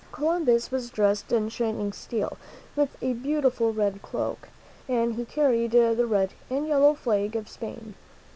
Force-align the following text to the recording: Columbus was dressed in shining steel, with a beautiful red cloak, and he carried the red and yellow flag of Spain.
Columbus 0.11 0.71
was 0.71 0.89
dressed 0.89 1.31
in 1.31 1.49
shining 1.49 1.93
steel, 1.93 2.37
with 2.75 2.89
a 3.03 3.13
beautiful 3.13 3.71
red 3.71 4.01
cloak, 4.01 4.49
and 4.89 5.13
he 5.13 5.25
carried 5.25 5.73
the 5.73 6.07
red 6.07 6.33
and 6.49 6.65
yellow 6.67 6.95
flag 6.95 7.35
of 7.35 7.47
Spain. 7.47 7.93